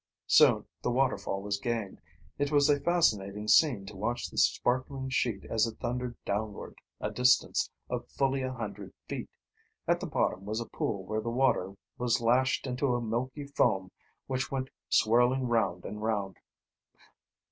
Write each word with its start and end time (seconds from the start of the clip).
Soon 0.25 0.65
the 0.81 0.89
waterfall 0.89 1.43
was 1.43 1.59
gained. 1.59 2.01
It 2.39 2.51
was 2.51 2.71
a 2.71 2.79
fascinating 2.79 3.47
scene 3.47 3.85
to 3.85 3.95
watch 3.95 4.31
the 4.31 4.37
sparkling 4.39 5.11
sheet 5.11 5.45
as 5.45 5.67
it 5.67 5.77
thundered 5.79 6.15
downward 6.25 6.81
a 6.99 7.11
distance 7.11 7.69
of 7.87 8.07
fully 8.09 8.41
a 8.41 8.51
hundred 8.51 8.95
feet. 9.07 9.29
At 9.87 9.99
the 9.99 10.07
bottom 10.07 10.43
was 10.43 10.59
a 10.59 10.65
pool 10.65 11.05
where 11.05 11.21
the 11.21 11.29
water 11.29 11.75
was 11.99 12.19
lashed 12.19 12.65
into 12.65 12.95
a 12.95 12.99
milky 12.99 13.45
foam 13.45 13.91
which 14.25 14.49
went 14.49 14.71
swirling 14.89 15.47
round 15.47 15.85
and 15.85 16.01
round. 16.01 16.37